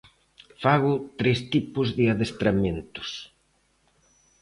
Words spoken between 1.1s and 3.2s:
tres tipos de adestramentos.